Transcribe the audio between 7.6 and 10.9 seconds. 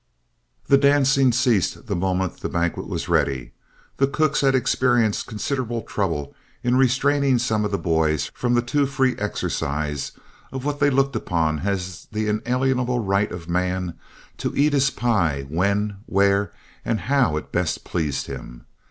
of the boys from the too free exercise of what they